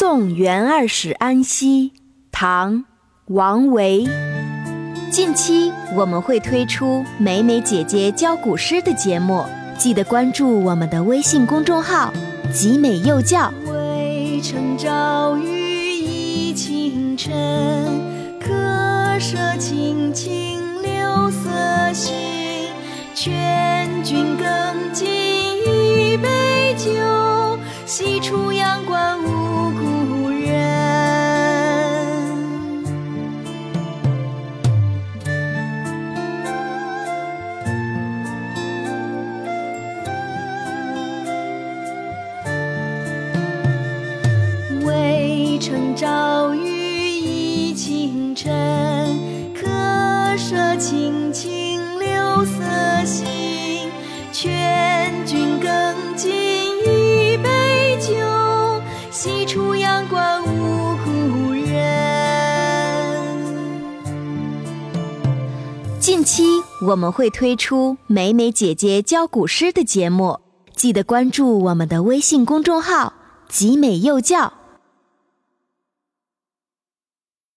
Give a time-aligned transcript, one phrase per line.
[0.00, 1.92] 送元二使安西，
[2.32, 2.76] 唐·
[3.26, 4.08] 王维。
[5.10, 9.44] 近期我们会推出美美姐姐教古诗的节目，
[9.76, 12.10] 记得关注我们的微信公众号
[12.50, 13.52] “集美幼教”。
[13.70, 17.30] 渭城朝雨浥轻尘，
[18.40, 22.70] 客舍青青柳色新。
[23.14, 25.06] 劝君更尽
[48.42, 49.66] 尘，客
[50.38, 53.90] 舍青青柳色新。
[54.32, 56.30] 劝君更尽
[56.86, 58.14] 一杯酒，
[59.10, 61.68] 西出阳关无故人。
[65.98, 66.44] 近期
[66.88, 70.40] 我们会推出美美姐姐教古诗的节目，
[70.74, 73.12] 记得关注我们的微信公众号
[73.50, 74.54] “集美幼教”。